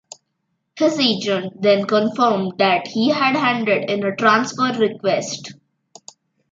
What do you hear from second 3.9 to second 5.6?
a transfer request.